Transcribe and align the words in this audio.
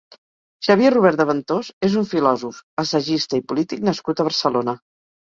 Xavier 0.67 0.91
Rubert 0.93 1.19
de 1.19 1.25
Ventós 1.31 1.69
és 1.87 1.97
un 2.01 2.07
filòsof, 2.13 2.57
assagista 2.85 3.39
i 3.43 3.45
polític 3.53 3.85
nascut 3.91 4.23
a 4.23 4.27
Barcelona. 4.31 4.75